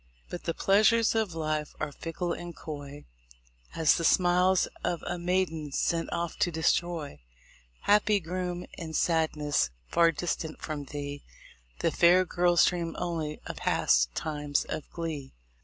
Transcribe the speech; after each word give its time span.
But 0.31 0.45
the 0.45 0.55
pleasures 0.55 1.13
of 1.13 1.35
life 1.35 1.75
are 1.79 1.91
fickle 1.91 2.33
and 2.33 2.55
coy 2.55 3.05
As 3.75 3.93
the 3.97 4.03
smiles 4.03 4.67
of 4.83 5.03
a 5.05 5.19
maiden 5.19 5.71
sent 5.71 6.11
off 6.11 6.37
to 6.39 6.49
destroy. 6.49 7.19
Happy 7.81 8.19
groom! 8.19 8.65
in 8.79 8.95
sadness 8.95 9.69
far 9.85 10.11
distant 10.11 10.59
from 10.59 10.85
thee 10.85 11.21
The 11.81 11.91
fair 11.91 12.25
girls 12.25 12.65
dream 12.65 12.95
only 12.97 13.41
of 13.45 13.57
past 13.57 14.15
times 14.15 14.63
of 14.63 14.89
glee 14.89 15.03
THE 15.03 15.17
LIFE 15.17 15.31
OF 15.33 15.33
LINCOLN. 15.33 15.37